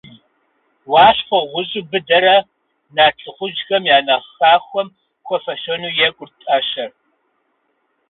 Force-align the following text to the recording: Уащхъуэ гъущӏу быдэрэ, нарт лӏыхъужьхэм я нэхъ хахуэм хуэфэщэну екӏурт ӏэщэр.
Уащхъуэ 0.91 1.39
гъущӏу 1.51 1.87
быдэрэ, 1.89 2.37
нарт 2.95 3.17
лӏыхъужьхэм 3.25 3.83
я 3.95 3.97
нэхъ 4.05 4.29
хахуэм 4.35 4.87
хуэфэщэну 5.25 5.95
екӏурт 6.07 6.35
ӏэщэр. 6.45 6.89